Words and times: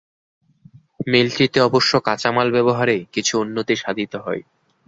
মিলটিতে 1.07 1.59
অবশ্য 1.61 1.91
কাঁচামাল 2.07 2.47
ব্যবহারে 2.55 2.97
কিছু 3.13 3.33
উন্নতি 3.37 3.75
সাধিত 3.77 4.13
হয়। 4.25 4.41